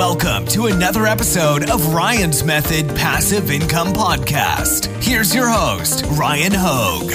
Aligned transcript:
Welcome 0.00 0.46
to 0.46 0.64
another 0.64 1.04
episode 1.04 1.68
of 1.68 1.92
Ryan's 1.92 2.42
Method 2.42 2.88
Passive 2.96 3.50
Income 3.50 3.88
Podcast. 3.88 4.86
Here's 5.04 5.34
your 5.34 5.46
host, 5.46 6.06
Ryan 6.12 6.52
Hogue. 6.54 7.10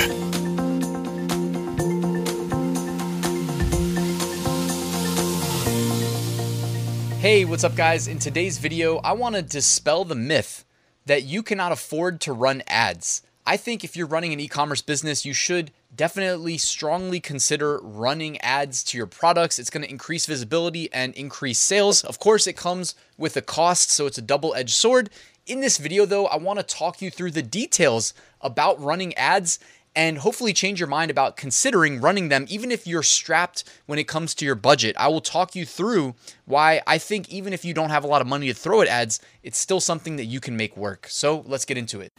Hey, 7.20 7.44
what's 7.44 7.63
up, 7.63 7.76
guys? 7.76 8.07
In 8.07 8.20
today's 8.20 8.59
video, 8.59 8.97
I 8.97 9.13
want 9.13 9.33
to 9.33 9.41
dispel 9.41 10.05
the 10.05 10.13
myth 10.13 10.63
that 11.07 11.23
you 11.23 11.41
cannot 11.41 11.71
afford 11.71 12.21
to 12.21 12.33
run 12.33 12.61
ads. 12.67 13.23
I 13.48 13.57
think 13.57 13.84
if 13.84 13.96
you're 13.96 14.07
running 14.07 14.34
an 14.34 14.39
e 14.39 14.48
commerce 14.48 14.82
business, 14.82 15.23
you 15.23 15.34
should 15.34 15.70
definitely 15.95 16.57
strongly 16.57 17.20
consider 17.20 17.80
running 17.84 18.41
ads 18.41 18.84
to 18.86 18.98
your 18.98 19.05
products. 19.05 19.59
It's 19.59 19.70
going 19.70 19.84
to 19.84 19.89
increase 19.89 20.25
visibility 20.25 20.91
and 20.91 21.14
increase 21.14 21.59
sales. 21.59 22.04
Of 22.04 22.18
course, 22.18 22.48
it 22.48 22.58
comes 22.58 22.95
with 23.20 23.38
a 23.38 23.44
cost, 23.44 23.91
so 23.91 24.08
it's 24.08 24.18
a 24.18 24.23
double 24.23 24.55
edged 24.55 24.73
sword. 24.73 25.12
In 25.45 25.62
this 25.62 25.77
video, 25.77 26.08
though, 26.08 26.26
I 26.26 26.38
want 26.38 26.58
to 26.58 26.63
talk 26.63 27.04
you 27.04 27.12
through 27.12 27.31
the 27.31 27.44
details 27.44 28.16
about 28.41 28.81
running 28.81 29.13
ads 29.13 29.59
and 29.96 30.18
hopefully 30.18 30.52
change 30.52 30.80
your 30.80 30.90
mind 30.90 31.12
about 31.12 31.38
considering 31.38 32.02
running 32.02 32.30
them, 32.30 32.48
even 32.49 32.71
if 32.71 32.88
you're 32.88 33.04
strapped 33.04 33.63
when 33.85 33.99
it 33.99 34.07
comes 34.07 34.34
to 34.35 34.46
your 34.46 34.55
budget. 34.55 34.96
I 34.98 35.07
will 35.07 35.21
talk 35.21 35.55
you 35.55 35.68
through 35.68 36.16
why 36.46 36.82
I 36.88 36.98
think 36.98 37.30
even 37.30 37.54
if 37.54 37.63
you 37.63 37.76
don't 37.76 37.91
have 37.91 38.04
a 38.04 38.07
lot 38.07 38.21
of 38.21 38.27
money 38.27 38.48
to 38.48 38.55
throw 38.55 38.82
at 38.82 38.88
ads, 38.88 39.20
it's 39.43 39.59
still 39.59 39.80
something 39.80 40.16
that 40.16 40.26
you 40.26 40.40
can 40.40 40.57
make 40.57 40.76
work. 40.76 41.05
So 41.09 41.43
let's 41.46 41.63
get 41.63 41.77
into 41.77 42.02
it. 42.02 42.12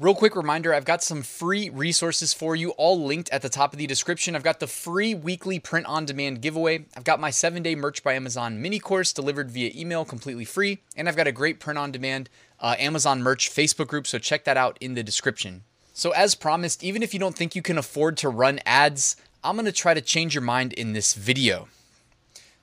Real 0.00 0.14
quick 0.14 0.36
reminder 0.36 0.72
I've 0.72 0.84
got 0.84 1.02
some 1.02 1.22
free 1.22 1.70
resources 1.70 2.32
for 2.32 2.54
you, 2.54 2.70
all 2.70 3.04
linked 3.04 3.28
at 3.30 3.42
the 3.42 3.48
top 3.48 3.72
of 3.72 3.80
the 3.80 3.86
description. 3.88 4.36
I've 4.36 4.44
got 4.44 4.60
the 4.60 4.68
free 4.68 5.12
weekly 5.12 5.58
print 5.58 5.86
on 5.86 6.04
demand 6.04 6.40
giveaway. 6.40 6.84
I've 6.96 7.02
got 7.02 7.18
my 7.18 7.30
seven 7.30 7.64
day 7.64 7.74
Merch 7.74 8.04
by 8.04 8.12
Amazon 8.12 8.62
mini 8.62 8.78
course 8.78 9.12
delivered 9.12 9.50
via 9.50 9.72
email 9.74 10.04
completely 10.04 10.44
free. 10.44 10.78
And 10.96 11.08
I've 11.08 11.16
got 11.16 11.26
a 11.26 11.32
great 11.32 11.58
print 11.58 11.80
on 11.80 11.90
demand 11.90 12.30
uh, 12.60 12.76
Amazon 12.78 13.24
merch 13.24 13.50
Facebook 13.50 13.88
group. 13.88 14.06
So 14.06 14.20
check 14.20 14.44
that 14.44 14.56
out 14.56 14.78
in 14.80 14.94
the 14.94 15.02
description. 15.02 15.64
So, 15.94 16.12
as 16.12 16.36
promised, 16.36 16.84
even 16.84 17.02
if 17.02 17.12
you 17.12 17.18
don't 17.18 17.34
think 17.34 17.56
you 17.56 17.62
can 17.62 17.76
afford 17.76 18.16
to 18.18 18.28
run 18.28 18.60
ads, 18.64 19.16
I'm 19.42 19.58
to 19.58 19.72
try 19.72 19.94
to 19.94 20.00
change 20.00 20.32
your 20.32 20.42
mind 20.42 20.74
in 20.74 20.92
this 20.92 21.12
video. 21.12 21.66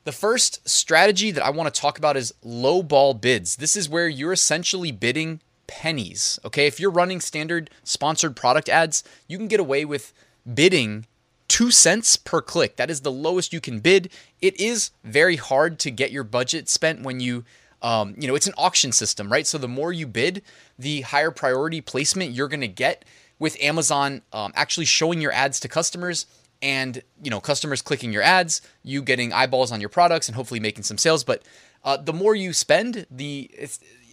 The 0.05 0.13
first 0.13 0.69
strategy 0.69 1.31
that 1.31 1.43
I 1.43 1.49
want 1.49 1.73
to 1.73 1.81
talk 1.81 1.97
about 1.97 2.15
is 2.15 2.33
low 2.41 2.81
ball 2.81 3.13
bids. 3.13 3.57
This 3.57 3.75
is 3.75 3.89
where 3.89 4.07
you're 4.07 4.31
essentially 4.31 4.93
bidding 4.93 5.41
pennies. 5.67 6.39
Okay, 6.45 6.67
if 6.67 6.79
you're 6.79 6.91
running 6.91 7.19
standard 7.19 7.69
sponsored 7.83 8.35
product 8.35 8.69
ads, 8.69 9.03
you 9.27 9.37
can 9.37 9.47
get 9.47 9.59
away 9.59 9.85
with 9.85 10.13
bidding 10.51 11.05
two 11.47 11.71
cents 11.71 12.15
per 12.15 12.41
click. 12.41 12.75
That 12.75 12.89
is 12.89 13.01
the 13.01 13.11
lowest 13.11 13.53
you 13.53 13.61
can 13.61 13.79
bid. 13.79 14.09
It 14.41 14.59
is 14.59 14.91
very 15.03 15.35
hard 15.35 15.79
to 15.79 15.91
get 15.91 16.11
your 16.11 16.23
budget 16.23 16.69
spent 16.69 17.03
when 17.03 17.19
you, 17.19 17.43
um, 17.81 18.15
you 18.17 18.27
know, 18.27 18.35
it's 18.35 18.47
an 18.47 18.53
auction 18.57 18.91
system, 18.91 19.31
right? 19.31 19.45
So 19.45 19.57
the 19.57 19.67
more 19.67 19.93
you 19.93 20.07
bid, 20.07 20.41
the 20.77 21.01
higher 21.01 21.31
priority 21.31 21.81
placement 21.81 22.31
you're 22.31 22.47
going 22.47 22.61
to 22.61 22.67
get 22.67 23.05
with 23.37 23.57
Amazon 23.61 24.21
um, 24.33 24.53
actually 24.55 24.85
showing 24.85 25.21
your 25.21 25.31
ads 25.31 25.59
to 25.61 25.67
customers 25.67 26.25
and 26.61 27.03
you 27.21 27.29
know 27.29 27.41
customers 27.41 27.81
clicking 27.81 28.13
your 28.13 28.21
ads 28.21 28.61
you 28.81 29.01
getting 29.01 29.33
eyeballs 29.33 29.73
on 29.73 29.81
your 29.81 29.89
products 29.89 30.29
and 30.29 30.35
hopefully 30.35 30.59
making 30.59 30.83
some 30.83 30.97
sales 30.97 31.23
but 31.23 31.43
uh, 31.83 31.97
the 31.97 32.13
more 32.13 32.33
you 32.33 32.53
spend 32.53 33.05
the 33.11 33.51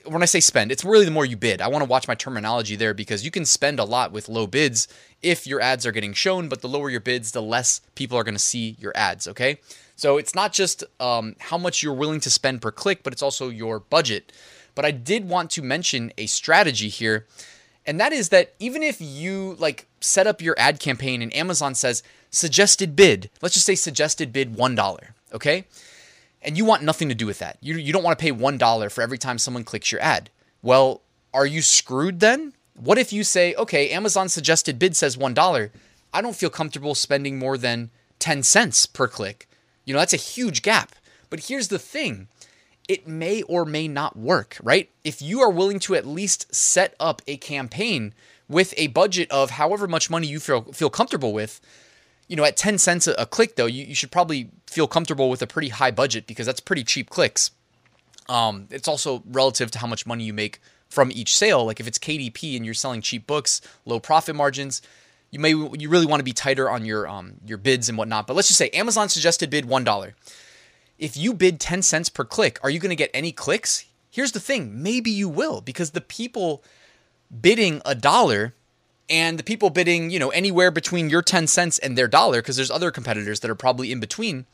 when 0.05 0.23
I 0.23 0.27
say 0.27 0.41
spend, 0.41 0.73
it's 0.73 0.85
really 0.85 1.05
the 1.05 1.11
more 1.11 1.25
you 1.25 1.37
bid. 1.37 1.61
I 1.61 1.69
want 1.69 1.83
to 1.83 1.89
watch 1.89 2.09
my 2.09 2.15
terminology 2.15 2.77
there 2.77 2.95
because 2.95 3.25
you 3.25 3.31
can 3.31 3.45
spend 3.45 3.79
a 3.79 3.85
lot 3.85 4.13
with 4.13 4.29
low 4.29 4.47
bids 4.47 4.89
if 5.23 5.47
your 5.47 5.61
ads 5.61 5.87
are 5.87 5.93
getting 5.93 6.13
shown, 6.13 6.49
but 6.49 6.61
the 6.61 6.69
lower 6.69 6.91
your 6.91 7.01
bids, 7.01 7.33
the 7.33 7.43
less 7.43 7.81
people 7.95 8.19
are 8.19 8.25
going 8.25 8.35
to 8.35 8.41
see 8.41 8.77
your 8.79 8.93
ads. 8.95 9.29
Okay. 9.29 9.59
So 9.97 10.17
it's 10.17 10.35
not 10.35 10.53
just 10.53 10.85
um, 11.01 11.37
how 11.39 11.59
much 11.59 11.83
you're 11.83 11.95
willing 11.95 12.21
to 12.21 12.31
spend 12.31 12.61
per 12.61 12.73
click, 12.73 13.03
but 13.03 13.13
it's 13.13 13.23
also 13.23 13.49
your 13.49 13.79
budget. 13.79 14.33
But 14.75 14.85
I 14.85 14.91
did 14.91 15.29
want 15.29 15.51
to 15.53 15.63
mention 15.63 16.13
a 16.19 16.27
strategy 16.27 16.89
here, 16.89 17.27
and 17.87 18.01
that 18.01 18.13
is 18.13 18.31
that 18.31 18.55
even 18.59 18.83
if 18.83 19.01
you 19.01 19.57
like 19.59 19.87
set 20.01 20.27
up 20.27 20.41
your 20.41 20.55
ad 20.59 20.81
campaign 20.81 21.23
and 21.23 21.35
Amazon 21.35 21.75
says 21.75 22.03
suggested 22.31 22.97
bid, 22.97 23.31
let's 23.43 23.55
just 23.55 23.67
say 23.67 23.75
suggested 23.75 24.33
bid 24.33 24.57
$1, 24.57 25.01
okay? 25.35 25.67
And 26.43 26.57
you 26.57 26.65
want 26.65 26.83
nothing 26.83 27.09
to 27.09 27.15
do 27.15 27.27
with 27.27 27.39
that. 27.39 27.59
You, 27.61 27.77
you 27.77 27.93
don't 27.93 28.03
want 28.03 28.19
to 28.19 28.23
pay 28.23 28.33
$1 28.33 28.91
for 28.91 29.03
every 29.03 29.19
time 29.19 29.39
someone 29.39 29.65
clicks 29.65 29.93
your 29.93 30.01
ad. 30.01 30.31
Well, 30.63 31.03
are 31.33 31.47
you 31.47 31.63
screwed 31.63 32.21
then? 32.21 32.53
What 32.75 32.99
if 32.99 33.13
you 33.13 33.25
say, 33.25 33.55
okay, 33.55 33.91
Amazon 33.91 34.29
suggested 34.29 34.79
bid 34.79 34.97
says 34.97 35.17
$1. 35.17 35.71
I 36.13 36.21
don't 36.21 36.37
feel 36.37 36.51
comfortable 36.51 36.95
spending 36.95 37.39
more 37.39 37.57
than 37.57 37.91
10 38.19 38.43
cents 38.43 38.87
per 38.87 39.09
click. 39.09 39.49
You 39.85 39.95
know, 39.95 40.01
that's 40.01 40.13
a 40.13 40.19
huge 40.19 40.63
gap. 40.63 40.93
But 41.31 41.47
here's 41.47 41.69
the 41.69 41.79
thing 41.79 42.29
it 42.89 43.07
may 43.07 43.43
or 43.43 43.65
may 43.65 43.89
not 43.89 44.17
work, 44.17 44.59
right? 44.63 44.91
If 45.05 45.23
you 45.23 45.41
are 45.41 45.51
willing 45.51 45.79
to 45.81 45.95
at 45.95 46.07
least 46.07 46.55
set 46.55 46.95
up 46.99 47.23
a 47.27 47.37
campaign 47.37 48.13
with 48.49 48.75
a 48.77 48.89
budget 48.89 49.31
of 49.31 49.51
however 49.51 49.87
much 49.87 50.11
money 50.11 50.27
you 50.27 50.41
feel, 50.41 50.63
feel 50.73 50.91
comfortable 50.91 51.33
with, 51.33 51.61
you 52.33 52.37
know, 52.37 52.45
at 52.45 52.57
10 52.57 52.79
cents 52.79 53.07
a, 53.07 53.13
a 53.19 53.27
click, 53.27 53.57
though, 53.57 53.67
you, 53.67 53.85
you, 53.85 53.95
should 53.95 54.11
probably 54.11 54.49
feel 54.67 54.87
comfortable 54.89 55.29
with 55.29 55.43
a 55.43 55.47
pretty 55.47 55.69
high 55.69 55.91
budget 55.91 56.27
because 56.27 56.47
that's 56.47 56.61
pretty 56.61 56.83
cheap 56.83 57.11
clicks. 57.11 57.51
Um, 58.27 58.69
it's 58.71 58.89
also 58.89 59.23
relative 59.27 59.71
to 59.73 59.79
how 59.79 59.87
much 59.87 60.07
money 60.07 60.25
you 60.25 60.33
make 60.33 60.59
from 60.89 61.13
each 61.13 61.37
sale. 61.37 61.67
Like 61.67 61.79
if 61.79 61.87
it's 61.87 61.99
KDP 61.99 62.57
and 62.57 62.65
you're 62.65 62.73
selling 62.73 63.03
cheap 63.03 63.27
books, 63.27 63.61
low 63.85 64.01
profit 64.01 64.35
margins, 64.35 64.81
you 65.31 65.41
may 65.41 65.51
you 65.51 65.91
really 65.91 66.07
want 66.07 66.21
to 66.21 66.25
be 66.25 66.33
tighter 66.33 66.71
on 66.71 66.87
your 66.87 67.07
um, 67.07 67.35
your 67.45 67.59
bids 67.59 67.91
and 67.91 67.99
whatnot. 67.99 68.27
But 68.27 68.35
let's 68.35 68.49
just 68.49 68.57
say 68.57 68.71
Amazon 68.71 69.11
suggested 69.11 69.51
bid 69.51 69.67
one 69.67 69.85
dollar. 69.85 70.15
If 70.99 71.19
you 71.19 71.35
bid 71.35 71.61
10 71.61 71.83
cents 71.83 72.09
per 72.09 72.25
click, 72.25 72.59
are 72.63 72.71
you 72.71 72.79
going 72.79 72.89
to 72.89 72.97
get 72.97 73.11
any 73.13 73.33
clicks? 73.33 73.85
Here's 74.11 74.33
the 74.33 74.41
thing, 74.41 74.83
maybe 74.83 75.11
you 75.11 75.29
will 75.29 75.61
because 75.61 75.91
the 75.91 76.01
people 76.01 76.65
bidding 77.43 77.83
a 77.85 77.95
dollar 77.95 78.55
and 79.09 79.39
the 79.39 79.45
people 79.45 79.71
bidding, 79.71 80.11
you 80.11 80.19
know, 80.19 80.31
anywhere 80.31 80.71
between 80.71 81.11
your 81.11 81.23
10 81.23 81.47
cents 81.47 81.79
and 81.79 81.97
their 81.97 82.09
dollar, 82.09 82.41
because 82.41 82.57
there's 82.57 82.71
other 82.71 82.91
competitors 82.91 83.41
that 83.41 83.51
are 83.51 83.55
probably 83.55 83.93
in 83.93 84.01
between, 84.01 84.47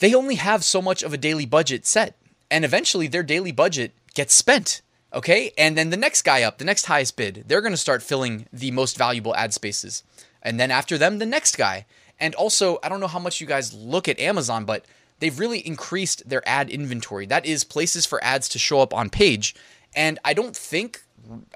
they 0.00 0.14
only 0.14 0.36
have 0.36 0.64
so 0.64 0.82
much 0.82 1.02
of 1.02 1.12
a 1.12 1.18
daily 1.18 1.46
budget 1.46 1.86
set. 1.86 2.16
And 2.50 2.64
eventually 2.64 3.08
their 3.08 3.22
daily 3.22 3.52
budget 3.52 3.92
gets 4.14 4.34
spent. 4.34 4.82
Okay. 5.12 5.52
And 5.56 5.76
then 5.76 5.90
the 5.90 5.96
next 5.96 6.22
guy 6.22 6.42
up, 6.42 6.58
the 6.58 6.64
next 6.64 6.86
highest 6.86 7.16
bid, 7.16 7.44
they're 7.46 7.60
going 7.60 7.72
to 7.72 7.78
start 7.78 8.02
filling 8.02 8.46
the 8.52 8.70
most 8.70 8.98
valuable 8.98 9.34
ad 9.34 9.54
spaces. 9.54 10.02
And 10.42 10.60
then 10.60 10.70
after 10.70 10.98
them, 10.98 11.18
the 11.18 11.26
next 11.26 11.56
guy. 11.56 11.86
And 12.20 12.34
also, 12.34 12.78
I 12.82 12.88
don't 12.88 13.00
know 13.00 13.06
how 13.06 13.18
much 13.18 13.40
you 13.40 13.46
guys 13.46 13.72
look 13.72 14.08
at 14.08 14.18
Amazon, 14.18 14.64
but 14.64 14.84
they've 15.20 15.38
really 15.38 15.60
increased 15.60 16.28
their 16.28 16.46
ad 16.46 16.68
inventory. 16.68 17.26
That 17.26 17.46
is 17.46 17.64
places 17.64 18.06
for 18.06 18.22
ads 18.22 18.48
to 18.50 18.58
show 18.58 18.80
up 18.80 18.92
on 18.92 19.08
page. 19.08 19.54
And 19.94 20.18
I 20.24 20.34
don't 20.34 20.56
think 20.56 21.02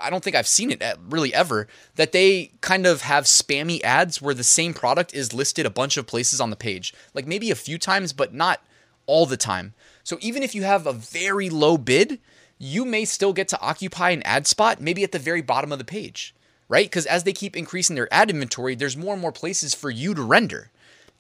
I 0.01 0.11
don't 0.11 0.23
think 0.23 0.37
I've 0.37 0.47
seen 0.47 0.71
it 0.71 0.83
really 1.09 1.33
ever 1.33 1.67
that 1.97 2.13
they 2.13 2.53
kind 2.61 2.87
of 2.87 3.03
have 3.03 3.25
spammy 3.25 3.83
ads 3.83 4.21
where 4.21 4.35
the 4.35 4.45
same 4.45 4.75
product 4.75 5.15
is 5.15 5.33
listed 5.33 5.67
a 5.67 5.71
bunch 5.71 5.97
of 5.97 6.07
places 6.07 6.41
on 6.41 6.51
the 6.51 6.57
page. 6.57 6.93
Like 7.15 7.27
maybe 7.27 7.51
a 7.51 7.57
few 7.57 7.79
times, 7.79 8.13
but 8.13 8.35
not 8.35 8.61
all 9.07 9.27
the 9.27 9.37
time. 9.37 9.75
So 10.05 10.19
even 10.21 10.43
if 10.43 10.55
you 10.55 10.63
have 10.63 10.87
a 10.87 10.93
very 10.93 11.49
low 11.49 11.79
bid, 11.79 12.19
you 12.59 12.85
may 12.85 13.05
still 13.05 13.33
get 13.33 13.49
to 13.49 13.61
occupy 13.61 14.11
an 14.11 14.23
ad 14.23 14.47
spot, 14.47 14.81
maybe 14.81 15.03
at 15.03 15.13
the 15.13 15.19
very 15.19 15.43
bottom 15.43 15.73
of 15.73 15.79
the 15.79 15.85
page, 15.85 16.35
right? 16.69 16.87
Because 16.87 17.07
as 17.07 17.25
they 17.25 17.33
keep 17.33 17.57
increasing 17.57 17.97
their 17.97 18.13
ad 18.13 18.31
inventory, 18.31 18.75
there's 18.75 18.97
more 18.97 19.15
and 19.15 19.23
more 19.23 19.33
places 19.33 19.75
for 19.75 19.91
you 19.91 20.15
to 20.15 20.23
render. 20.23 20.71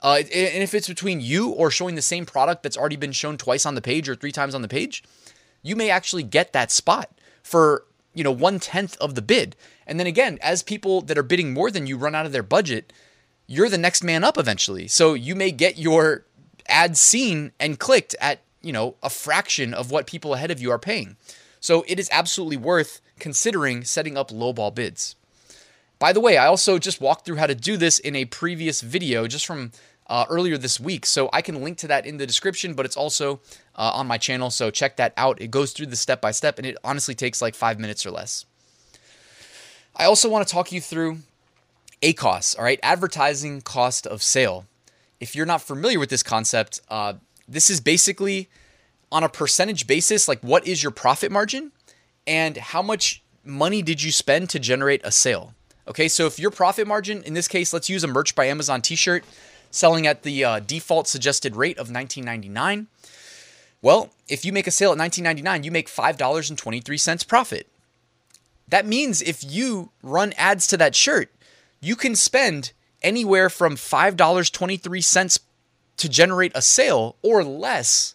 Uh, 0.01 0.19
and 0.19 0.63
if 0.63 0.75
it's 0.75 0.89
between 0.89 1.21
you 1.21 1.51
or 1.51 1.71
showing 1.71 1.95
the 1.95 2.03
same 2.03 2.27
product 2.27 2.63
that's 2.63 2.77
already 2.77 2.97
been 2.97 3.13
shown 3.13 3.39
twice 3.39 3.65
on 3.65 3.75
the 3.77 3.81
page 3.81 4.09
or 4.09 4.15
three 4.15 4.33
times 4.33 4.55
on 4.55 4.63
the 4.63 4.69
page, 4.69 5.03
you 5.63 5.77
may 5.77 5.91
actually 5.91 6.25
get 6.25 6.53
that 6.53 6.71
spot 6.71 7.11
for 7.43 7.85
you 8.15 8.25
know, 8.25 8.33
one 8.33 8.59
tenth 8.59 8.97
of 8.99 9.15
the 9.15 9.23
bid. 9.23 9.57
And 9.87 9.99
then 9.99 10.07
again, 10.07 10.39
as 10.43 10.63
people 10.63 11.01
that 11.03 11.19
are 11.19 11.23
bidding 11.23 11.53
more 11.53 11.71
than 11.71 11.87
you 11.87 11.97
run 11.97 12.15
out 12.15 12.27
of 12.27 12.33
their 12.33 12.43
budget, 12.43 12.93
you're 13.47 13.69
the 13.69 13.79
next 13.79 14.03
man 14.03 14.25
up 14.25 14.39
eventually. 14.39 14.89
So 14.89 15.15
you 15.15 15.35
may 15.35 15.51
get 15.51 15.79
your 15.79 16.25
ad 16.69 16.97
seen 16.97 17.53
and 17.59 17.79
clicked 17.79 18.15
at, 18.21 18.41
you 18.61 18.73
know, 18.73 18.97
a 19.03 19.11
fraction 19.11 19.75
of 19.75 19.91
what 19.91 20.07
people 20.07 20.35
ahead 20.35 20.51
of 20.51 20.61
you 20.61 20.71
are 20.71 20.79
paying. 20.79 21.17
So 21.61 21.85
it 21.87 21.99
is 21.99 22.09
absolutely 22.13 22.57
worth 22.57 23.01
considering 23.19 23.85
setting 23.85 24.17
up 24.17 24.31
lowball 24.31 24.75
bids. 24.75 25.17
By 25.99 26.13
the 26.13 26.21
way, 26.21 26.37
I 26.37 26.47
also 26.47 26.79
just 26.79 27.01
walked 27.01 27.25
through 27.25 27.37
how 27.37 27.47
to 27.47 27.55
do 27.55 27.77
this 27.77 28.01
in 28.01 28.17
a 28.17 28.25
previous 28.25 28.81
video 28.81 29.29
just 29.29 29.47
from 29.47 29.71
uh, 30.07 30.25
earlier 30.29 30.59
this 30.59 30.79
week. 30.81 31.07
So 31.07 31.31
I 31.33 31.43
can 31.43 31.63
link 31.63 31.79
to 31.79 31.89
that 31.89 32.07
in 32.07 32.17
the 32.17 32.27
description, 32.27 32.75
but 32.75 32.87
it's 32.87 32.97
also 32.97 33.41
uh, 33.77 33.93
on 33.95 34.07
my 34.07 34.19
channel. 34.19 34.51
So 34.51 34.71
check 34.71 34.97
that 34.97 35.13
out. 35.17 35.41
It 35.41 35.51
goes 35.51 35.73
through 35.73 35.87
the 35.87 35.97
step 35.97 36.21
by 36.21 36.31
step, 36.31 36.59
and 36.59 36.67
it 36.67 36.77
honestly 36.85 37.15
takes 37.15 37.41
like 37.41 37.55
five 37.55 37.79
minutes 37.79 38.05
or 38.05 38.11
less. 38.11 38.45
I 39.97 40.05
also 40.05 40.29
want 40.29 40.47
to 40.47 40.53
talk 40.53 40.73
you 40.73 40.81
through 40.81 41.19
ACOS, 42.03 42.59
all 42.59 42.65
right, 42.65 42.81
advertising 42.83 43.61
cost 43.61 44.07
of 44.07 44.23
sale. 44.23 44.67
If 45.21 45.37
you're 45.37 45.47
not 45.47 45.63
familiar 45.63 45.99
with 45.99 46.11
this 46.11 46.23
concept, 46.23 46.81
uh, 46.89 47.15
this 47.47 47.71
is 47.71 47.81
basically 47.81 48.49
on 49.13 49.23
a 49.23 49.29
percentage 49.29 49.87
basis, 49.87 50.27
like 50.27 50.41
what 50.41 50.67
is 50.67 50.83
your 50.83 50.91
profit 50.91 51.31
margin 51.31 51.71
and 52.27 52.57
how 52.57 52.83
much 52.83 53.23
money 53.45 53.83
did 53.83 54.03
you 54.03 54.11
spend 54.11 54.49
to 54.51 54.59
generate 54.59 55.01
a 55.05 55.13
sale? 55.13 55.55
Okay, 55.87 56.09
so 56.09 56.27
if 56.27 56.39
your 56.39 56.51
profit 56.51 56.87
margin, 56.87 57.23
in 57.25 57.35
this 57.35 57.49
case, 57.49 57.73
let's 57.73 57.91
use 57.91 58.05
a 58.05 58.07
merch 58.07 58.35
by 58.35 58.47
Amazon 58.47 58.81
t 58.81 58.95
shirt, 58.95 59.25
selling 59.73 60.07
at 60.07 60.23
the 60.23 60.45
uh, 60.45 60.61
default 60.61 61.09
suggested 61.09 61.57
rate 61.57 61.79
of 61.79 61.89
19.99. 61.89 62.87
Well, 63.81 64.11
if 64.29 64.45
you 64.45 64.53
make 64.53 64.69
a 64.69 64.71
sale 64.71 64.93
at 64.93 64.99
19.99, 64.99 65.65
you 65.65 65.73
make 65.73 65.89
$5.23 65.89 67.27
profit. 67.27 67.67
That 68.69 68.87
means 68.87 69.21
if 69.21 69.43
you 69.43 69.91
run 70.03 70.33
ads 70.37 70.69
to 70.69 70.77
that 70.77 70.95
shirt, 70.95 71.33
you 71.81 71.97
can 71.97 72.15
spend 72.15 72.73
anywhere 73.03 73.51
from 73.51 73.75
$5.23 73.75 75.41
to 75.97 76.09
generate 76.09 76.53
a 76.55 76.63
sale 76.63 77.17
or 77.23 77.43
less 77.43 78.15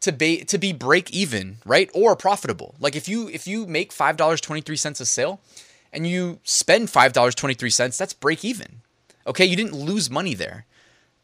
to 0.00 0.12
be 0.12 0.44
to 0.44 0.58
be 0.58 0.72
break 0.72 1.10
even, 1.10 1.56
right? 1.64 1.90
Or 1.94 2.14
profitable. 2.16 2.74
Like 2.78 2.94
if 2.94 3.08
you 3.08 3.28
if 3.28 3.46
you 3.46 3.66
make 3.66 3.92
$5.23 3.92 5.00
a 5.00 5.04
sale 5.04 5.40
and 5.92 6.06
you 6.06 6.38
spend 6.44 6.88
$5.23, 6.88 7.98
that's 7.98 8.12
break 8.12 8.44
even. 8.44 8.82
Okay? 9.26 9.44
You 9.44 9.56
didn't 9.56 9.74
lose 9.74 10.10
money 10.10 10.34
there. 10.34 10.66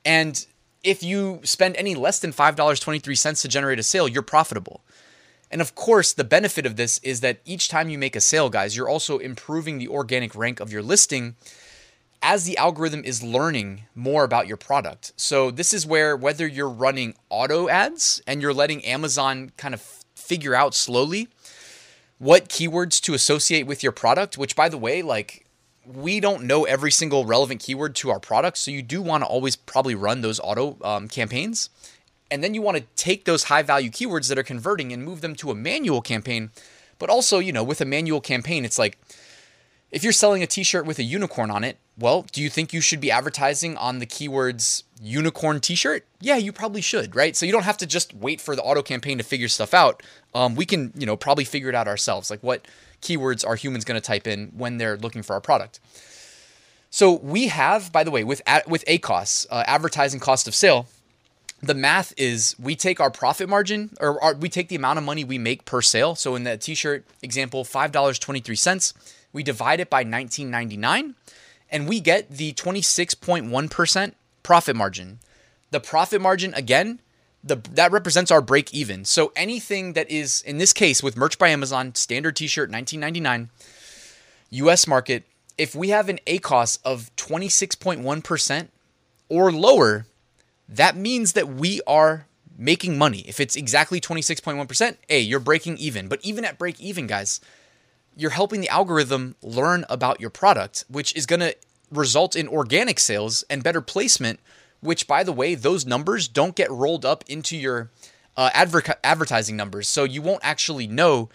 And 0.05 0.47
if 0.83 1.03
you 1.03 1.41
spend 1.45 1.77
any 1.77 1.95
less 1.95 2.21
than 2.21 2.33
$5.23 2.33 3.41
to 3.43 3.49
generate 3.49 3.79
a 3.79 3.83
sale, 3.83 4.07
you're 4.07 4.23
profitable. 4.23 4.83
And 5.51 5.61
of 5.61 5.75
course, 5.75 6.13
the 6.13 6.25
benefit 6.25 6.67
of 6.67 6.77
this 6.77 6.99
is 6.99 7.21
that 7.21 7.41
each 7.45 7.69
time 7.69 7.89
you 7.89 7.99
make 7.99 8.17
a 8.17 8.21
sale, 8.21 8.51
guys, 8.51 8.77
you're 8.77 8.89
also 8.89 9.19
improving 9.19 9.79
the 9.79 9.89
organic 9.89 10.35
rank 10.35 10.61
of 10.61 10.73
your 10.73 10.83
listing 10.83 11.37
as 12.23 12.45
the 12.45 12.57
algorithm 12.57 13.05
is 13.05 13.23
learning 13.23 13.83
more 13.95 14.25
about 14.25 14.47
your 14.47 14.57
product. 14.57 15.13
So, 15.17 15.51
this 15.51 15.75
is 15.75 15.87
where 15.87 16.17
whether 16.17 16.47
you're 16.47 16.71
running 16.71 17.15
auto 17.29 17.69
ads 17.69 18.23
and 18.27 18.41
you're 18.41 18.55
letting 18.55 18.85
Amazon 18.85 19.53
kind 19.57 19.75
of 19.75 19.83
figure 20.15 20.55
out 20.55 20.75
slowly 20.75 21.29
what 22.19 22.49
keywords 22.49 23.01
to 23.03 23.15
associate 23.15 23.67
with 23.67 23.83
your 23.83 23.93
product, 23.93 24.39
which 24.39 24.57
by 24.57 24.69
the 24.69 24.79
way, 24.79 25.03
like 25.03 25.44
we 25.87 26.21
don't 26.21 26.45
know 26.45 26.65
every 26.65 26.91
single 26.91 27.25
relevant 27.25 27.61
keyword 27.61 27.95
to 27.97 28.11
our 28.11 28.21
product. 28.21 28.59
So, 28.59 28.71
you 28.71 28.83
do 28.83 29.03
want 29.03 29.23
to 29.23 29.27
always 29.27 29.57
probably 29.57 29.95
run 29.95 30.21
those 30.21 30.41
auto 30.41 30.77
um, 30.83 31.09
campaigns. 31.09 31.71
And 32.31 32.43
then 32.43 32.55
you 32.55 32.63
want 32.63 32.79
to 32.79 32.85
take 32.97 33.27
those 33.27 33.45
high 33.45 33.63
value 33.63 33.91
keywords 33.91 34.29
that 34.29 34.39
are 34.39 34.43
converting 34.43 34.93
and 34.93 35.05
move 35.05 35.21
them 35.21 35.37
to 35.37 35.51
a 35.51 35.55
manual 35.55 36.01
campaign. 36.01 36.51
But 36.99 37.11
also, 37.11 37.39
you 37.39 37.53
know, 37.53 37.63
with 37.63 37.81
a 37.81 37.85
manual 37.85 38.21
campaign, 38.21 38.65
it's 38.65 38.79
like 38.79 38.99
if 39.95 40.03
you're 40.03 40.13
selling 40.13 40.43
a 40.43 40.47
t 40.47 40.65
shirt 40.65 40.87
with 40.87 40.99
a 40.99 41.05
unicorn 41.05 41.51
on 41.51 41.63
it, 41.63 41.79
well, 41.97 42.27
do 42.33 42.43
you 42.43 42.51
think 42.51 42.73
you 42.73 42.81
should 42.81 43.01
be 43.01 43.13
advertising 43.13 43.77
on 43.77 44.01
the 44.01 44.07
keywords 44.07 44.83
unicorn 45.01 45.61
t 45.61 45.77
shirt? 45.77 46.05
Yeah, 46.21 46.37
you 46.37 46.53
probably 46.53 46.81
should, 46.81 47.15
right? 47.15 47.37
So 47.37 47.47
you 47.47 47.53
don't 47.53 47.63
have 47.63 47.77
to 47.79 47.87
just 47.87 48.13
wait 48.13 48.41
for 48.41 48.57
the 48.57 48.63
auto 48.63 48.83
campaign 48.83 49.19
to 49.19 49.25
figure 49.25 49.47
stuff 49.47 49.73
out. 49.73 50.03
Um, 50.35 50.57
we 50.57 50.67
can, 50.67 50.93
you 50.97 51.07
know, 51.07 51.17
probably 51.17 51.45
figure 51.45 51.69
it 51.69 51.77
out 51.77 51.87
ourselves. 51.87 52.29
Like 52.31 52.43
what 52.43 52.67
keywords 53.05 53.47
are 53.47 53.55
humans 53.55 53.85
going 53.85 54.01
to 54.01 54.07
type 54.07 54.27
in 54.27 54.49
when 54.57 54.79
they're 54.79 54.97
looking 54.97 55.23
for 55.23 55.35
our 55.35 55.41
product? 55.41 55.79
So 56.91 57.13
we 57.13 57.49
have, 57.49 57.93
by 57.93 58.05
the 58.05 58.11
way, 58.11 58.25
with 58.25 58.43
with 58.67 58.85
ACOS, 58.87 59.47
uh, 59.51 59.65
advertising 59.67 60.21
cost 60.21 60.49
of 60.49 60.55
sale, 60.55 60.87
the 61.63 61.75
math 61.75 62.13
is 62.17 62.57
we 62.59 62.77
take 62.77 63.01
our 63.01 63.11
profit 63.11 63.49
margin 63.49 63.91
or 64.01 64.23
our, 64.23 64.35
we 64.35 64.49
take 64.49 64.69
the 64.69 64.77
amount 64.77 64.99
of 64.99 65.05
money 65.05 65.25
we 65.25 65.39
make 65.39 65.65
per 65.65 65.83
sale. 65.83 66.15
So 66.15 66.35
in 66.35 66.45
the 66.45 66.57
t-shirt 66.57 67.05
example, 67.23 67.65
five 67.65 67.93
dollars 67.93 68.19
twenty 68.19 68.41
three 68.41 68.57
cents. 68.57 68.95
We 69.33 69.43
divide 69.43 69.81
it 69.81 69.91
by 69.91 70.05
nineteen 70.05 70.51
ninety 70.51 70.77
nine 70.77 71.15
and 71.75 71.89
we 71.89 71.99
get 71.99 72.31
the 72.31 72.53
26.1% 72.53 74.13
profit 74.45 74.77
margin. 74.77 75.19
The 75.73 75.81
profit 75.81 76.21
margin, 76.21 76.55
again, 76.55 77.01
the, 77.45 77.57
that 77.73 77.93
represents 77.93 78.31
our 78.31 78.41
break 78.41 78.73
even. 78.73 79.05
So 79.05 79.33
anything 79.37 79.93
that 79.93 80.11
is, 80.11 80.43
in 80.43 80.59
this 80.59 80.73
case, 80.73 81.03
with 81.03 81.17
Merch 81.17 81.39
by 81.39 81.51
Amazon, 81.51 81.95
standard 81.95 82.37
t 82.37 82.47
shirt, 82.47 82.71
1999, 82.71 83.51
US 84.51 84.87
market, 84.87 85.25
if 85.59 85.75
we 85.75 85.91
have 85.91 86.09
an 86.09 86.19
ACOS 86.27 86.79
of 86.85 87.15
26.1% 87.17 88.69
or 89.29 89.53
lower, 89.53 90.07
that 90.69 90.97
means 90.97 91.35
that 91.35 91.49
we 91.49 91.81
are 91.87 92.27
making 92.57 92.97
money. 92.97 93.25
If 93.27 93.41
it's 93.41 93.57
exactly 93.57 94.01
26.1%, 94.01 94.97
A, 95.11 95.21
you're 95.21 95.41
breaking 95.41 95.77
even. 95.79 96.09
But 96.09 96.21
even 96.23 96.45
at 96.45 96.59
break 96.59 96.81
even, 96.81 97.07
guys, 97.07 97.41
you're 98.17 98.31
helping 98.31 98.61
the 98.61 98.69
algorithm 98.69 99.37
learn 99.43 99.85
about 99.89 100.21
your 100.21 100.31
product, 100.31 100.85
which 100.89 101.15
is 101.15 101.27
going 101.27 101.41
to 101.41 101.55
result 101.91 102.35
in 102.35 102.49
organic 102.49 102.99
sales 102.99 103.45
and 103.51 103.63
better 103.63 103.81
placement, 103.81 104.41
which, 104.85 105.07
by 105.07 105.25
the 105.25 105.33
way, 105.33 105.55
those 105.55 105.87
numbers 105.87 106.29
don't 106.29 106.55
get 106.55 106.71
rolled 106.71 107.05
up 107.07 107.25
into 107.27 107.57
your 107.57 107.91
uh, 108.37 108.51
adver- 108.53 108.99
advertising 109.03 109.57
numbers. 109.57 109.89
So 109.89 110.05
you 110.05 110.21
won't 110.21 110.41
actually 110.43 110.87
know, 110.87 111.31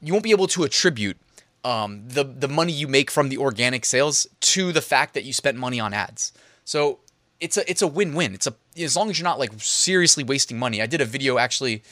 you 0.00 0.12
won't 0.12 0.22
be 0.22 0.30
able 0.30 0.46
to 0.48 0.62
attribute 0.64 1.16
um, 1.64 2.06
the, 2.06 2.22
the 2.22 2.48
money 2.48 2.72
you 2.72 2.86
make 2.86 3.10
from 3.10 3.30
the 3.30 3.38
organic 3.38 3.86
sales 3.86 4.26
to 4.40 4.72
the 4.72 4.82
fact 4.82 5.14
that 5.14 5.24
you 5.24 5.32
spent 5.32 5.56
money 5.56 5.80
on 5.80 5.94
ads. 5.94 6.32
So 6.64 6.98
it's 7.40 7.56
a 7.56 7.68
it's 7.68 7.82
a 7.82 7.86
win-win. 7.86 8.34
It's 8.34 8.46
a 8.46 8.54
as 8.78 8.94
long 8.94 9.10
as 9.10 9.18
you're 9.18 9.24
not 9.24 9.38
like 9.38 9.52
seriously 9.58 10.22
wasting 10.22 10.58
money. 10.58 10.82
I 10.82 10.86
did 10.86 11.00
a 11.00 11.04
video 11.04 11.38
actually 11.38 11.82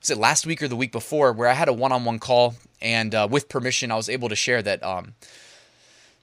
was 0.00 0.10
it 0.10 0.18
last 0.18 0.46
week 0.46 0.62
or 0.62 0.68
the 0.68 0.76
week 0.76 0.92
before 0.92 1.32
where 1.32 1.48
I 1.48 1.54
had 1.54 1.68
a 1.68 1.72
one-on-one 1.72 2.18
call 2.18 2.54
and 2.82 3.14
uh, 3.14 3.26
with 3.30 3.48
permission 3.48 3.90
I 3.90 3.96
was 3.96 4.08
able 4.08 4.28
to 4.28 4.36
share 4.36 4.62
that 4.62 4.82
um, 4.82 5.14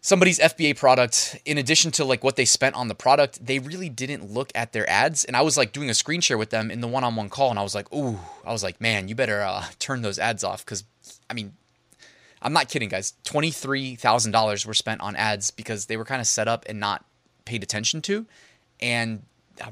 somebody's 0.01 0.39
FBA 0.39 0.77
product 0.77 1.39
in 1.45 1.57
addition 1.59 1.91
to 1.91 2.03
like 2.03 2.23
what 2.23 2.35
they 2.35 2.45
spent 2.45 2.75
on 2.75 2.87
the 2.87 2.95
product 2.95 3.45
they 3.45 3.59
really 3.59 3.87
didn't 3.87 4.31
look 4.31 4.51
at 4.55 4.73
their 4.73 4.89
ads 4.89 5.23
and 5.23 5.37
I 5.37 5.41
was 5.41 5.57
like 5.57 5.71
doing 5.71 5.89
a 5.89 5.93
screen 5.93 6.21
share 6.21 6.37
with 6.39 6.49
them 6.49 6.71
in 6.71 6.81
the 6.81 6.87
one-on-one 6.87 7.29
call 7.29 7.51
and 7.51 7.59
I 7.59 7.63
was 7.63 7.75
like 7.75 7.91
ooh 7.93 8.19
I 8.43 8.51
was 8.51 8.63
like 8.63 8.81
man 8.81 9.07
you 9.07 9.15
better 9.15 9.41
uh, 9.41 9.65
turn 9.79 10.01
those 10.01 10.19
ads 10.19 10.43
off 10.43 10.65
because 10.65 10.83
I 11.29 11.33
mean 11.33 11.53
I'm 12.41 12.53
not 12.53 12.67
kidding 12.67 12.89
guys 12.89 13.13
$23,000 13.25 14.65
were 14.65 14.73
spent 14.73 15.01
on 15.01 15.15
ads 15.15 15.51
because 15.51 15.85
they 15.85 15.97
were 15.97 16.05
kind 16.05 16.19
of 16.19 16.27
set 16.27 16.47
up 16.47 16.65
and 16.67 16.79
not 16.79 17.05
paid 17.45 17.61
attention 17.61 18.01
to 18.03 18.25
and 18.81 19.21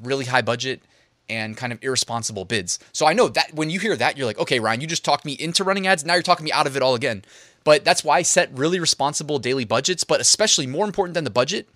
really 0.04 0.26
high 0.26 0.44
budget 0.44 0.84
and 1.30 1.56
kind 1.56 1.72
of 1.72 1.80
irresponsible 1.84 2.44
bids. 2.44 2.80
So 2.92 3.06
I 3.06 3.14
know 3.14 3.28
that 3.30 3.54
when 3.54 3.70
you 3.70 3.80
hear 3.80 3.96
that, 3.96 4.18
you're 4.18 4.26
like, 4.26 4.40
okay, 4.40 4.60
Ryan, 4.60 4.82
you 4.82 4.88
just 4.88 5.06
talked 5.06 5.26
me 5.26 5.34
into 5.34 5.64
running 5.64 5.86
ads. 5.86 6.04
Now 6.04 6.16
you're 6.16 6.24
talking 6.24 6.44
me 6.44 6.52
out 6.52 6.66
of 6.66 6.76
it 6.76 6.82
all 6.82 6.96
again. 6.96 7.24
But 7.70 7.86
that's 7.86 8.04
why 8.04 8.18
I 8.18 8.22
set 8.24 8.50
really 8.58 8.80
responsible 8.80 9.38
daily 9.38 9.64
budgets. 9.64 10.04
But 10.04 10.20
especially 10.20 10.66
more 10.66 10.88
important 10.88 11.14
than 11.14 11.24
the 11.24 11.30
budget, 11.30 11.70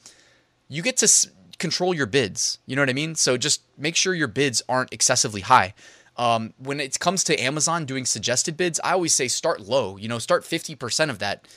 you 0.68 0.81
get 0.81 0.98
to 0.98 1.04
s- 1.04 1.28
control 1.60 1.94
your 1.94 2.07
bids. 2.07 2.57
You 2.66 2.75
know 2.75 2.81
what 2.81 2.90
I 2.90 2.94
mean? 2.94 3.13
So 3.13 3.38
just 3.38 3.62
make 3.78 3.95
sure 3.95 4.16
your 4.16 4.28
bids 4.28 4.63
aren't 4.68 4.92
excessively 4.92 5.42
high. 5.42 5.75
Um, 6.18 6.56
when 6.57 6.80
it 6.80 7.00
comes 7.00 7.24
to 7.25 7.40
Amazon 7.40 7.86
doing 7.86 8.07
suggested 8.07 8.57
bids, 8.57 8.80
I 8.84 8.94
always 8.94 9.13
say 9.13 9.28
start 9.28 9.62
low. 9.62 9.95
You 9.98 10.07
know, 10.07 10.18
start 10.18 10.42
50% 10.42 11.12
of 11.12 11.19
that 11.19 11.48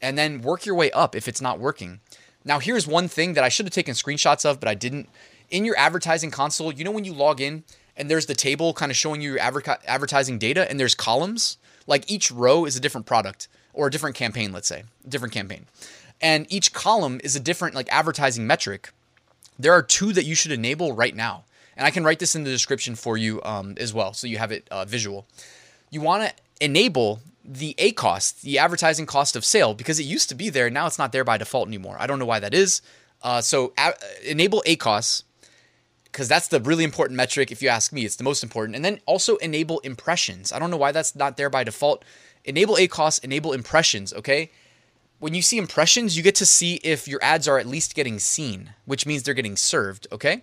and 0.00 0.16
then 0.16 0.40
work 0.40 0.64
your 0.64 0.74
way 0.74 0.90
up 0.92 1.14
if 1.14 1.28
it's 1.28 1.42
not 1.42 1.58
working. 1.58 2.00
Now, 2.46 2.60
here's 2.60 2.86
one 2.86 3.08
thing 3.08 3.34
that 3.34 3.44
I 3.44 3.50
should 3.50 3.66
have 3.66 3.74
taken 3.74 3.92
screenshots 3.92 4.46
of, 4.46 4.58
but 4.58 4.70
I 4.70 4.74
didn't 4.74 5.10
in 5.50 5.66
your 5.66 5.76
advertising 5.76 6.30
console, 6.30 6.72
you 6.72 6.82
know 6.82 6.92
when 6.92 7.04
you 7.04 7.12
log 7.12 7.42
in 7.42 7.62
and 7.94 8.10
there's 8.10 8.24
the 8.24 8.34
table 8.34 8.72
kind 8.72 8.90
of 8.90 8.96
showing 8.96 9.20
you 9.20 9.32
your 9.32 9.38
adver- 9.38 9.76
advertising 9.86 10.38
data 10.38 10.66
and 10.70 10.80
there's 10.80 10.94
columns, 10.94 11.58
like 11.86 12.10
each 12.10 12.30
row 12.30 12.64
is 12.64 12.74
a 12.74 12.80
different 12.80 13.06
product 13.06 13.48
or 13.76 13.86
a 13.86 13.90
different 13.90 14.16
campaign, 14.16 14.52
let's 14.52 14.68
say, 14.68 14.84
different 15.08 15.32
campaign. 15.32 15.66
And 16.20 16.50
each 16.52 16.72
column 16.72 17.20
is 17.22 17.36
a 17.36 17.40
different 17.40 17.74
like 17.74 17.88
advertising 17.92 18.46
metric. 18.46 18.90
There 19.58 19.72
are 19.72 19.82
two 19.82 20.12
that 20.12 20.24
you 20.24 20.34
should 20.34 20.52
enable 20.52 20.94
right 20.94 21.14
now. 21.14 21.44
And 21.76 21.86
I 21.86 21.90
can 21.90 22.04
write 22.04 22.18
this 22.18 22.34
in 22.34 22.44
the 22.44 22.50
description 22.50 22.94
for 22.94 23.18
you 23.18 23.42
um, 23.42 23.74
as 23.78 23.92
well, 23.92 24.14
so 24.14 24.26
you 24.26 24.38
have 24.38 24.50
it 24.50 24.66
uh, 24.70 24.86
visual. 24.86 25.26
You 25.90 26.00
want 26.00 26.24
to 26.24 26.64
enable 26.64 27.20
the 27.44 27.74
ACOS, 27.78 28.40
the 28.40 28.58
advertising 28.58 29.04
cost 29.04 29.36
of 29.36 29.44
sale, 29.44 29.74
because 29.74 30.00
it 30.00 30.04
used 30.04 30.30
to 30.30 30.34
be 30.34 30.48
there. 30.48 30.70
Now 30.70 30.86
it's 30.86 30.98
not 30.98 31.12
there 31.12 31.22
by 31.22 31.36
default 31.36 31.68
anymore. 31.68 31.96
I 32.00 32.06
don't 32.06 32.18
know 32.18 32.24
why 32.24 32.40
that 32.40 32.54
is. 32.54 32.80
Uh, 33.22 33.42
so 33.42 33.74
a- 33.78 33.94
enable 34.24 34.62
ACOS 34.66 35.22
because 36.04 36.28
that's 36.28 36.48
the 36.48 36.60
really 36.60 36.82
important 36.82 37.14
metric. 37.14 37.52
If 37.52 37.60
you 37.60 37.68
ask 37.68 37.92
me, 37.92 38.06
it's 38.06 38.16
the 38.16 38.24
most 38.24 38.42
important. 38.42 38.74
And 38.74 38.82
then 38.82 39.00
also 39.04 39.36
enable 39.36 39.80
impressions. 39.80 40.50
I 40.50 40.58
don't 40.58 40.70
know 40.70 40.78
why 40.78 40.90
that's 40.90 41.14
not 41.14 41.36
there 41.36 41.50
by 41.50 41.62
default. 41.62 42.06
Enable 42.46 42.76
ACOS, 42.76 43.22
enable 43.22 43.52
impressions, 43.52 44.14
okay? 44.14 44.50
When 45.18 45.34
you 45.34 45.42
see 45.42 45.58
impressions, 45.58 46.16
you 46.16 46.22
get 46.22 46.34
to 46.36 46.46
see 46.46 46.76
if 46.76 47.06
your 47.06 47.22
ads 47.22 47.46
are 47.48 47.58
at 47.58 47.66
least 47.66 47.94
getting 47.94 48.18
seen, 48.18 48.74
which 48.84 49.06
means 49.06 49.22
they're 49.22 49.34
getting 49.34 49.56
served, 49.56 50.06
okay? 50.12 50.42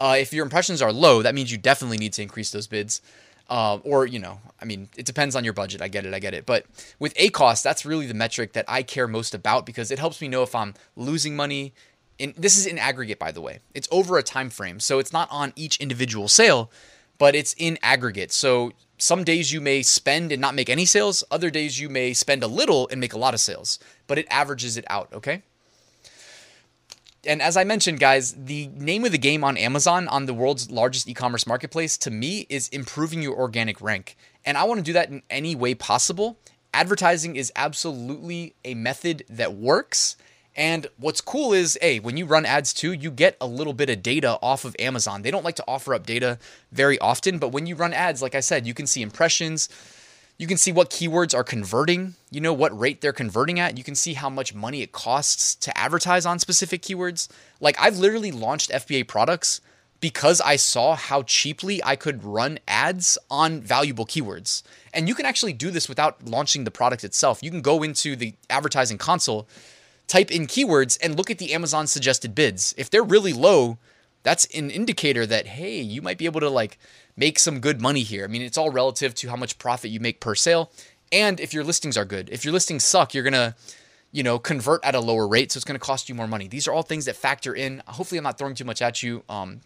Uh, 0.00 0.16
if 0.18 0.32
your 0.32 0.44
impressions 0.44 0.80
are 0.80 0.92
low, 0.92 1.22
that 1.22 1.34
means 1.34 1.52
you 1.52 1.58
definitely 1.58 1.98
need 1.98 2.12
to 2.14 2.22
increase 2.22 2.50
those 2.50 2.66
bids. 2.66 3.02
Uh, 3.50 3.78
or, 3.84 4.06
you 4.06 4.18
know, 4.18 4.40
I 4.60 4.64
mean, 4.64 4.88
it 4.96 5.04
depends 5.04 5.36
on 5.36 5.44
your 5.44 5.52
budget. 5.52 5.82
I 5.82 5.88
get 5.88 6.06
it, 6.06 6.14
I 6.14 6.18
get 6.18 6.32
it. 6.32 6.46
But 6.46 6.64
with 6.98 7.14
ACOS, 7.14 7.62
that's 7.62 7.84
really 7.84 8.06
the 8.06 8.14
metric 8.14 8.52
that 8.54 8.64
I 8.68 8.82
care 8.82 9.06
most 9.06 9.34
about 9.34 9.66
because 9.66 9.90
it 9.90 9.98
helps 9.98 10.20
me 10.20 10.28
know 10.28 10.42
if 10.42 10.54
I'm 10.54 10.74
losing 10.96 11.36
money, 11.36 11.74
in, 12.18 12.34
this 12.36 12.56
is 12.56 12.66
in 12.66 12.78
aggregate 12.78 13.18
by 13.18 13.32
the 13.32 13.40
way 13.40 13.60
it's 13.74 13.88
over 13.90 14.16
a 14.16 14.22
time 14.22 14.48
frame 14.50 14.78
so 14.78 14.98
it's 14.98 15.12
not 15.12 15.28
on 15.30 15.52
each 15.56 15.76
individual 15.78 16.28
sale 16.28 16.70
but 17.18 17.34
it's 17.34 17.54
in 17.58 17.78
aggregate 17.82 18.32
so 18.32 18.72
some 19.02 19.24
days 19.24 19.52
you 19.52 19.60
may 19.60 19.82
spend 19.82 20.30
and 20.30 20.40
not 20.40 20.54
make 20.54 20.70
any 20.70 20.84
sales 20.84 21.24
other 21.30 21.50
days 21.50 21.80
you 21.80 21.88
may 21.88 22.12
spend 22.12 22.42
a 22.42 22.46
little 22.46 22.88
and 22.88 23.00
make 23.00 23.12
a 23.12 23.18
lot 23.18 23.34
of 23.34 23.40
sales 23.40 23.78
but 24.06 24.16
it 24.16 24.26
averages 24.30 24.76
it 24.76 24.84
out 24.88 25.08
okay 25.12 25.42
and 27.24 27.40
as 27.40 27.56
I 27.56 27.62
mentioned, 27.62 28.00
guys, 28.00 28.34
the 28.34 28.66
name 28.74 29.04
of 29.04 29.12
the 29.12 29.18
game 29.18 29.44
on 29.44 29.56
Amazon, 29.56 30.08
on 30.08 30.26
the 30.26 30.34
world's 30.34 30.72
largest 30.72 31.08
e 31.08 31.14
commerce 31.14 31.46
marketplace, 31.46 31.96
to 31.98 32.10
me 32.10 32.46
is 32.48 32.68
improving 32.70 33.22
your 33.22 33.36
organic 33.36 33.80
rank. 33.80 34.16
And 34.44 34.58
I 34.58 34.64
want 34.64 34.78
to 34.78 34.84
do 34.84 34.92
that 34.94 35.08
in 35.08 35.22
any 35.30 35.54
way 35.54 35.74
possible. 35.74 36.38
Advertising 36.74 37.36
is 37.36 37.52
absolutely 37.54 38.54
a 38.64 38.74
method 38.74 39.24
that 39.28 39.54
works 39.54 40.16
And 40.54 40.86
what's 40.98 41.20
cool 41.20 41.52
is, 41.52 41.78
hey, 41.80 41.98
when 41.98 42.16
you 42.16 42.26
run 42.26 42.44
ads 42.44 42.74
too, 42.74 42.92
you 42.92 43.10
get 43.10 43.36
a 43.40 43.46
little 43.46 43.72
bit 43.72 43.88
of 43.88 44.02
data 44.02 44.38
off 44.42 44.64
of 44.64 44.76
Amazon. 44.78 45.22
They 45.22 45.30
don't 45.30 45.44
like 45.44 45.56
to 45.56 45.64
offer 45.66 45.94
up 45.94 46.06
data 46.06 46.38
very 46.72 46.98
often, 46.98 47.38
but 47.38 47.48
when 47.48 47.66
you 47.66 47.74
run 47.74 47.94
ads, 47.94 48.20
like 48.20 48.34
I 48.34 48.40
said, 48.40 48.66
you 48.66 48.74
can 48.74 48.86
see 48.86 49.00
impressions, 49.00 49.70
you 50.38 50.46
can 50.46 50.58
see 50.58 50.72
what 50.72 50.90
keywords 50.90 51.34
are 51.34 51.44
converting, 51.44 52.14
you 52.30 52.40
know 52.40 52.52
what 52.52 52.78
rate 52.78 53.00
they're 53.00 53.12
converting 53.12 53.60
at. 53.60 53.78
You 53.78 53.84
can 53.84 53.94
see 53.94 54.14
how 54.14 54.28
much 54.28 54.54
money 54.54 54.82
it 54.82 54.92
costs 54.92 55.54
to 55.56 55.76
advertise 55.78 56.26
on 56.26 56.38
specific 56.38 56.82
keywords. 56.82 57.28
Like 57.60 57.76
I've 57.80 57.98
literally 57.98 58.32
launched 58.32 58.70
FBA 58.70 59.08
products 59.08 59.60
because 60.00 60.40
I 60.40 60.56
saw 60.56 60.96
how 60.96 61.22
cheaply 61.22 61.82
I 61.84 61.94
could 61.94 62.24
run 62.24 62.58
ads 62.66 63.16
on 63.30 63.60
valuable 63.60 64.04
keywords. 64.04 64.64
And 64.92 65.08
you 65.08 65.14
can 65.14 65.24
actually 65.24 65.52
do 65.52 65.70
this 65.70 65.88
without 65.88 66.26
launching 66.26 66.64
the 66.64 66.72
product 66.72 67.04
itself. 67.04 67.40
You 67.40 67.50
can 67.50 67.62
go 67.62 67.84
into 67.84 68.16
the 68.16 68.34
advertising 68.50 68.98
console, 68.98 69.46
type 70.12 70.30
in 70.30 70.46
keywords, 70.46 70.98
and 71.02 71.16
look 71.16 71.30
at 71.30 71.38
the 71.38 71.54
Amazon 71.54 71.86
suggested 71.86 72.34
bids. 72.34 72.74
If 72.76 72.90
they're 72.90 73.02
really 73.02 73.32
low, 73.32 73.78
that's 74.24 74.44
an 74.54 74.70
indicator 74.70 75.24
that, 75.24 75.46
hey, 75.46 75.80
you 75.80 76.02
might 76.02 76.18
be 76.18 76.26
able 76.26 76.40
to 76.40 76.50
like 76.50 76.78
make 77.16 77.38
some 77.38 77.60
good 77.60 77.80
money 77.80 78.02
here. 78.02 78.22
I 78.24 78.26
mean, 78.26 78.42
it's 78.42 78.58
all 78.58 78.68
relative 78.68 79.14
to 79.14 79.30
how 79.30 79.36
much 79.36 79.56
profit 79.56 79.90
you 79.90 80.00
make 80.00 80.20
per 80.20 80.34
sale. 80.34 80.70
And 81.10 81.40
if 81.40 81.54
your 81.54 81.64
listings 81.64 81.96
are 81.96 82.04
good, 82.04 82.28
if 82.28 82.44
your 82.44 82.52
listings 82.52 82.84
suck, 82.84 83.14
you're 83.14 83.24
going 83.24 83.32
to, 83.32 83.54
you 84.12 84.22
know, 84.22 84.38
convert 84.38 84.84
at 84.84 84.94
a 84.94 85.00
lower 85.00 85.26
rate. 85.26 85.50
So 85.50 85.56
it's 85.56 85.64
going 85.64 85.80
to 85.80 85.86
cost 85.86 86.10
you 86.10 86.14
more 86.14 86.28
money. 86.28 86.46
These 86.46 86.68
are 86.68 86.72
all 86.74 86.82
things 86.82 87.06
that 87.06 87.16
factor 87.16 87.54
in. 87.54 87.82
Hopefully, 87.86 88.18
I'm 88.18 88.24
not 88.24 88.36
throwing 88.36 88.54
too 88.54 88.66
much 88.66 88.82
at 88.82 89.02
you, 89.02 89.24
um, 89.30 89.62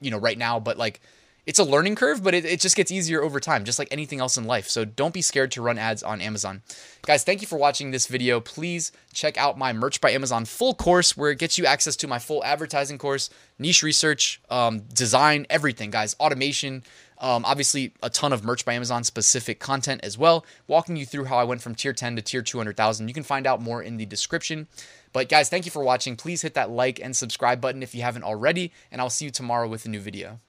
you 0.00 0.12
know, 0.12 0.18
right 0.18 0.38
now, 0.38 0.60
but 0.60 0.78
like, 0.78 1.00
it's 1.44 1.58
a 1.58 1.64
learning 1.64 1.96
curve, 1.96 2.22
but 2.22 2.34
it, 2.34 2.44
it 2.44 2.60
just 2.60 2.76
gets 2.76 2.92
easier 2.92 3.22
over 3.22 3.40
time, 3.40 3.64
just 3.64 3.78
like 3.78 3.88
anything 3.90 4.20
else 4.20 4.36
in 4.36 4.44
life. 4.44 4.68
So 4.68 4.84
don't 4.84 5.12
be 5.12 5.22
scared 5.22 5.50
to 5.52 5.62
run 5.62 5.76
ads 5.76 6.02
on 6.02 6.20
Amazon. 6.20 6.62
Guys, 7.04 7.24
thank 7.24 7.40
you 7.40 7.48
for 7.48 7.58
watching 7.58 7.90
this 7.90 8.06
video. 8.06 8.40
Please 8.40 8.92
check 9.12 9.36
out 9.36 9.58
my 9.58 9.72
Merch 9.72 10.00
by 10.00 10.10
Amazon 10.10 10.44
full 10.44 10.74
course 10.74 11.16
where 11.16 11.32
it 11.32 11.38
gets 11.38 11.58
you 11.58 11.66
access 11.66 11.96
to 11.96 12.06
my 12.06 12.20
full 12.20 12.44
advertising 12.44 12.96
course, 12.96 13.28
niche 13.58 13.82
research, 13.82 14.40
um, 14.50 14.80
design, 14.94 15.46
everything, 15.50 15.90
guys, 15.90 16.14
automation. 16.20 16.84
Um, 17.18 17.44
obviously, 17.44 17.92
a 18.02 18.10
ton 18.10 18.32
of 18.32 18.44
Merch 18.44 18.64
by 18.64 18.74
Amazon 18.74 19.04
specific 19.04 19.60
content 19.60 20.00
as 20.04 20.18
well, 20.18 20.44
walking 20.66 20.96
you 20.96 21.06
through 21.06 21.24
how 21.24 21.38
I 21.38 21.44
went 21.44 21.60
from 21.60 21.74
tier 21.74 21.92
10 21.92 22.16
to 22.16 22.22
tier 22.22 22.42
200,000. 22.42 23.06
You 23.08 23.14
can 23.14 23.22
find 23.22 23.46
out 23.46 23.60
more 23.60 23.82
in 23.82 23.96
the 23.96 24.06
description. 24.06 24.66
But 25.12 25.28
guys, 25.28 25.48
thank 25.48 25.64
you 25.64 25.70
for 25.70 25.84
watching. 25.84 26.16
Please 26.16 26.42
hit 26.42 26.54
that 26.54 26.70
like 26.70 27.00
and 27.00 27.16
subscribe 27.16 27.60
button 27.60 27.82
if 27.82 27.94
you 27.94 28.02
haven't 28.02 28.24
already, 28.24 28.72
and 28.90 29.00
I'll 29.00 29.10
see 29.10 29.26
you 29.26 29.30
tomorrow 29.30 29.68
with 29.68 29.84
a 29.86 29.88
new 29.88 30.00
video. 30.00 30.40